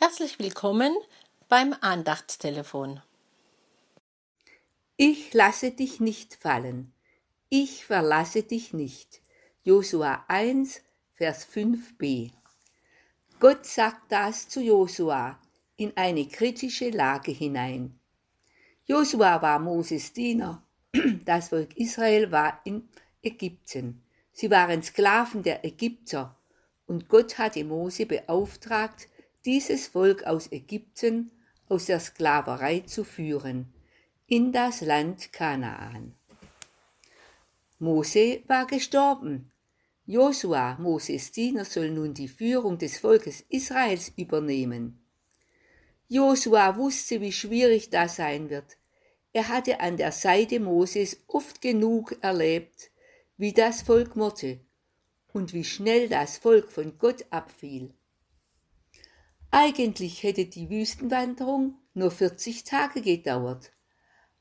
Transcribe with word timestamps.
Herzlich 0.00 0.38
willkommen 0.38 0.96
beim 1.48 1.74
Andachtstelefon. 1.80 3.02
Ich 4.96 5.34
lasse 5.34 5.72
dich 5.72 5.98
nicht 5.98 6.36
fallen. 6.36 6.92
Ich 7.48 7.84
verlasse 7.84 8.44
dich 8.44 8.72
nicht. 8.72 9.20
Josua 9.64 10.24
1, 10.28 10.82
Vers 11.14 11.48
5b. 11.52 12.30
Gott 13.40 13.66
sagt 13.66 14.12
das 14.12 14.48
zu 14.48 14.60
Josua 14.60 15.40
in 15.76 15.92
eine 15.96 16.28
kritische 16.28 16.90
Lage 16.90 17.32
hinein. 17.32 17.98
Josua 18.84 19.42
war 19.42 19.58
Moses 19.58 20.12
Diener. 20.12 20.62
Das 21.24 21.48
Volk 21.48 21.76
Israel 21.76 22.30
war 22.30 22.60
in 22.62 22.88
Ägypten. 23.20 24.04
Sie 24.30 24.48
waren 24.48 24.80
Sklaven 24.80 25.42
der 25.42 25.64
Ägypter. 25.64 26.36
Und 26.86 27.08
Gott 27.08 27.36
hatte 27.36 27.64
Mose 27.64 28.06
beauftragt, 28.06 29.08
dieses 29.48 29.86
Volk 29.86 30.24
aus 30.24 30.52
Ägypten, 30.52 31.30
aus 31.70 31.86
der 31.86 32.00
Sklaverei 32.00 32.80
zu 32.80 33.02
führen, 33.02 33.72
in 34.26 34.52
das 34.52 34.82
Land 34.82 35.32
Kanaan. 35.32 36.14
Mose 37.78 38.42
war 38.46 38.66
gestorben. 38.66 39.50
Josua, 40.04 40.76
Moses 40.78 41.32
Diener, 41.32 41.64
soll 41.64 41.90
nun 41.92 42.12
die 42.12 42.28
Führung 42.28 42.76
des 42.76 42.98
Volkes 42.98 43.42
Israels 43.48 44.12
übernehmen. 44.18 45.02
Josua 46.08 46.76
wusste, 46.76 47.22
wie 47.22 47.32
schwierig 47.32 47.88
das 47.88 48.16
sein 48.16 48.50
wird. 48.50 48.76
Er 49.32 49.48
hatte 49.48 49.80
an 49.80 49.96
der 49.96 50.12
Seite 50.12 50.60
Moses 50.60 51.24
oft 51.26 51.62
genug 51.62 52.18
erlebt, 52.20 52.90
wie 53.38 53.54
das 53.54 53.80
Volk 53.80 54.14
murrte 54.14 54.60
und 55.32 55.54
wie 55.54 55.64
schnell 55.64 56.10
das 56.10 56.36
Volk 56.36 56.70
von 56.70 56.98
Gott 56.98 57.24
abfiel. 57.30 57.94
Eigentlich 59.50 60.22
hätte 60.22 60.44
die 60.44 60.68
Wüstenwanderung 60.68 61.78
nur 61.94 62.10
40 62.10 62.64
Tage 62.64 63.00
gedauert. 63.00 63.72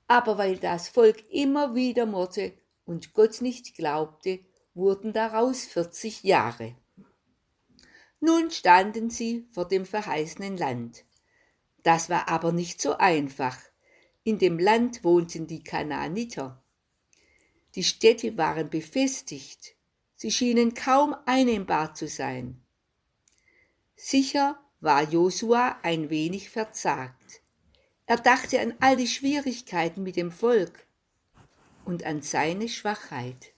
Aber 0.07 0.37
weil 0.37 0.57
das 0.57 0.89
Volk 0.89 1.23
immer 1.29 1.75
wieder 1.75 2.05
murrte 2.05 2.53
und 2.85 3.13
Gott 3.13 3.41
nicht 3.41 3.75
glaubte, 3.75 4.39
wurden 4.73 5.13
daraus 5.13 5.65
40 5.65 6.23
Jahre. 6.23 6.75
Nun 8.19 8.51
standen 8.51 9.09
sie 9.09 9.47
vor 9.51 9.67
dem 9.67 9.85
verheißenen 9.85 10.57
Land. 10.57 11.05
Das 11.83 12.09
war 12.09 12.29
aber 12.29 12.51
nicht 12.51 12.81
so 12.81 12.97
einfach. 12.97 13.57
In 14.23 14.39
dem 14.39 14.59
Land 14.59 15.03
wohnten 15.03 15.47
die 15.47 15.63
Kanaaniter. 15.63 16.61
Die 17.75 17.83
Städte 17.83 18.37
waren 18.37 18.69
befestigt. 18.69 19.75
Sie 20.15 20.31
schienen 20.31 20.73
kaum 20.73 21.15
einnehmbar 21.25 21.93
zu 21.93 22.07
sein. 22.07 22.61
Sicher 23.95 24.59
war 24.79 25.03
Josua 25.03 25.77
ein 25.83 26.09
wenig 26.09 26.49
verzagt. 26.49 27.41
Er 28.05 28.17
dachte 28.17 28.61
an 28.61 28.73
all 28.79 28.95
die 28.95 29.07
Schwierigkeiten 29.07 30.03
mit 30.03 30.15
dem 30.15 30.31
Volk 30.31 30.87
und 31.85 32.05
an 32.05 32.21
seine 32.21 32.69
Schwachheit. 32.69 33.53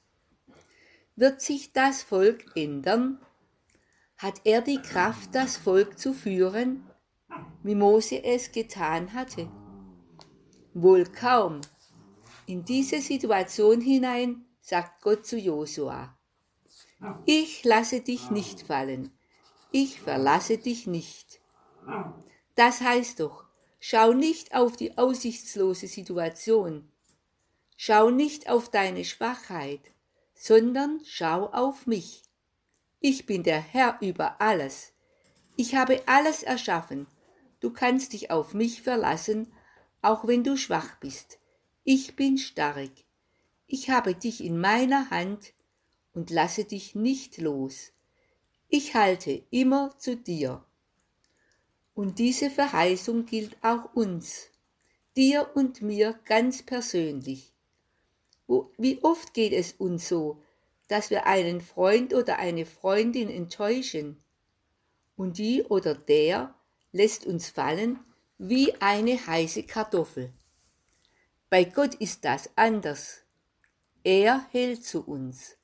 Wird 1.15 1.41
sich 1.41 1.73
das 1.73 2.01
Volk 2.01 2.45
ändern? 2.55 3.19
Hat 4.17 4.41
er 4.45 4.61
die 4.61 4.81
Kraft, 4.81 5.35
das 5.35 5.57
Volk 5.57 5.99
zu 5.99 6.13
führen, 6.13 6.83
wie 7.63 7.75
Mose 7.75 8.23
es 8.23 8.51
getan 8.51 9.13
hatte? 9.13 9.49
Wohl 10.73 11.05
kaum. 11.05 11.61
In 12.45 12.65
diese 12.65 13.01
Situation 13.01 13.81
hinein 13.81 14.45
sagt 14.61 15.01
Gott 15.01 15.25
zu 15.25 15.37
Josua, 15.37 16.17
ich 17.25 17.63
lasse 17.63 18.01
dich 18.01 18.31
nicht 18.31 18.61
fallen, 18.61 19.11
ich 19.71 20.01
verlasse 20.01 20.57
dich 20.57 20.87
nicht. 20.87 21.41
Das 22.55 22.81
heißt 22.81 23.19
doch, 23.19 23.45
schau 23.79 24.13
nicht 24.13 24.55
auf 24.55 24.75
die 24.75 24.97
aussichtslose 24.97 25.87
Situation, 25.87 26.91
schau 27.77 28.09
nicht 28.09 28.49
auf 28.49 28.69
deine 28.69 29.05
Schwachheit, 29.05 29.81
sondern 30.33 31.01
schau 31.05 31.47
auf 31.47 31.85
mich. 31.85 32.23
Ich 32.99 33.25
bin 33.25 33.43
der 33.43 33.61
Herr 33.61 33.97
über 34.01 34.41
alles. 34.41 34.93
Ich 35.55 35.75
habe 35.75 36.01
alles 36.07 36.43
erschaffen. 36.43 37.07
Du 37.59 37.71
kannst 37.71 38.13
dich 38.13 38.31
auf 38.31 38.53
mich 38.53 38.81
verlassen, 38.81 39.51
auch 40.01 40.25
wenn 40.25 40.43
du 40.43 40.57
schwach 40.57 40.97
bist. 40.99 41.39
Ich 41.83 42.15
bin 42.15 42.37
stark. 42.37 42.91
Ich 43.67 43.89
habe 43.89 44.15
dich 44.15 44.43
in 44.43 44.59
meiner 44.59 45.09
Hand 45.11 45.53
und 46.13 46.29
lasse 46.29 46.65
dich 46.65 46.95
nicht 46.95 47.37
los 47.37 47.91
ich 48.69 48.93
halte 48.93 49.43
immer 49.49 49.97
zu 49.97 50.15
dir. 50.15 50.63
Und 51.95 52.19
diese 52.19 52.51
Verheißung 52.51 53.25
gilt 53.25 53.57
auch 53.63 53.93
uns, 53.95 54.47
dir 55.17 55.49
und 55.55 55.81
mir 55.81 56.19
ganz 56.25 56.63
persönlich. 56.63 57.51
Wie 58.77 58.99
oft 59.03 59.33
geht 59.33 59.53
es 59.53 59.73
uns 59.73 60.07
so, 60.07 60.41
dass 60.87 61.09
wir 61.09 61.25
einen 61.25 61.61
Freund 61.61 62.13
oder 62.13 62.37
eine 62.37 62.65
Freundin 62.65 63.29
enttäuschen 63.29 64.23
und 65.17 65.37
die 65.39 65.63
oder 65.63 65.95
der 65.95 66.55
lässt 66.91 67.25
uns 67.25 67.49
fallen 67.49 67.99
wie 68.37 68.73
eine 68.79 69.25
heiße 69.27 69.63
Kartoffel. 69.63 70.31
Bei 71.49 71.63
Gott 71.63 71.95
ist 71.95 72.23
das 72.23 72.49
anders. 72.55 73.23
Er 74.03 74.47
hält 74.51 74.85
zu 74.85 75.03
uns, 75.05 75.57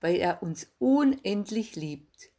weil 0.00 0.16
er 0.16 0.42
uns 0.42 0.68
unendlich 0.78 1.74
liebt 1.74 2.30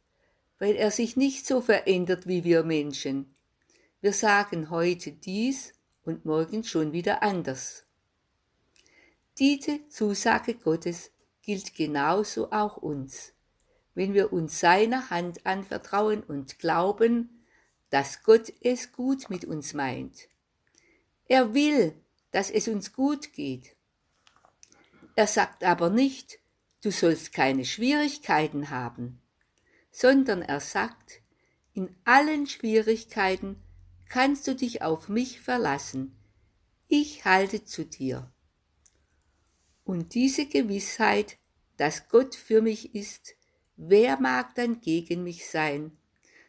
weil 0.62 0.76
er 0.76 0.92
sich 0.92 1.16
nicht 1.16 1.44
so 1.44 1.60
verändert 1.60 2.28
wie 2.28 2.44
wir 2.44 2.62
Menschen. 2.62 3.34
Wir 4.00 4.12
sagen 4.12 4.70
heute 4.70 5.10
dies 5.10 5.74
und 6.04 6.24
morgen 6.24 6.62
schon 6.62 6.92
wieder 6.92 7.24
anders. 7.24 7.82
Diese 9.40 9.88
Zusage 9.88 10.54
Gottes 10.54 11.10
gilt 11.42 11.74
genauso 11.74 12.52
auch 12.52 12.76
uns, 12.76 13.32
wenn 13.96 14.14
wir 14.14 14.32
uns 14.32 14.60
seiner 14.60 15.10
Hand 15.10 15.44
anvertrauen 15.46 16.22
und 16.22 16.60
glauben, 16.60 17.44
dass 17.90 18.22
Gott 18.22 18.52
es 18.60 18.92
gut 18.92 19.30
mit 19.30 19.44
uns 19.44 19.74
meint. 19.74 20.28
Er 21.26 21.54
will, 21.54 21.92
dass 22.30 22.52
es 22.52 22.68
uns 22.68 22.92
gut 22.92 23.32
geht. 23.32 23.74
Er 25.16 25.26
sagt 25.26 25.64
aber 25.64 25.90
nicht, 25.90 26.38
du 26.84 26.92
sollst 26.92 27.32
keine 27.32 27.64
Schwierigkeiten 27.64 28.70
haben 28.70 29.21
sondern 29.92 30.42
er 30.42 30.58
sagt, 30.58 31.20
in 31.74 31.94
allen 32.04 32.46
Schwierigkeiten 32.46 33.62
kannst 34.08 34.48
du 34.48 34.56
dich 34.56 34.82
auf 34.82 35.08
mich 35.08 35.40
verlassen. 35.40 36.16
Ich 36.88 37.24
halte 37.24 37.64
zu 37.64 37.84
dir. 37.84 38.32
Und 39.84 40.14
diese 40.14 40.46
Gewissheit, 40.46 41.38
dass 41.76 42.08
Gott 42.08 42.34
für 42.34 42.62
mich 42.62 42.94
ist, 42.94 43.34
wer 43.76 44.20
mag 44.20 44.54
dann 44.54 44.80
gegen 44.80 45.22
mich 45.22 45.48
sein, 45.48 45.96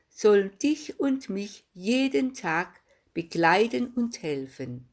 soll 0.09 0.50
dich 0.50 1.00
und 1.00 1.30
mich 1.30 1.66
jeden 1.74 2.34
Tag 2.34 2.82
begleiten 3.14 3.88
und 3.88 4.22
helfen. 4.22 4.88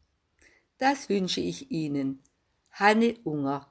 Das 0.79 1.09
wünsche 1.09 1.41
ich 1.41 1.71
Ihnen. 1.71 2.23
Hanne 2.71 3.17
Unger 3.25 3.71